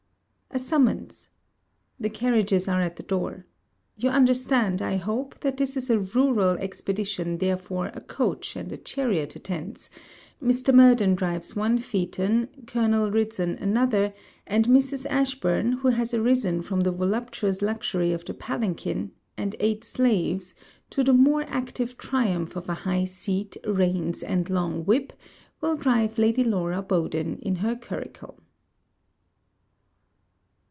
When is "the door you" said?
2.97-4.09